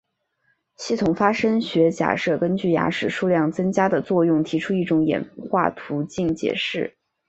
[0.77, 6.95] 系统发生学假设根据牙齿数量增加的作用提出一种演化途径解释。